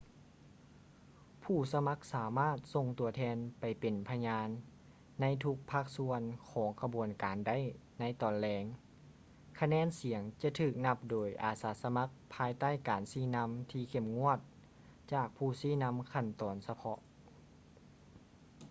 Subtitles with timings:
[1.43, 4.47] ຜູ້ສະໝັກສາມາດສົ່ງຕົວແທນໄປເປັນພະຍານ
[5.21, 7.57] ໃນທຸກພາກສ່ວນຂອງຂະບວນການໄດ້
[7.99, 8.63] ໃນຕອນແລງ
[9.59, 14.39] ຄະແນນສຽງຈະຖືກນັບໂດຍອາສາສະໝັກພາຍໃຕ້ການຊີ້ນຳທີ່ເຂັ້ມງວດ
[15.13, 16.99] ຈາກຜູ້ຊີ້ນໍາຕາມຂັ້ນຕອນສະເພາະ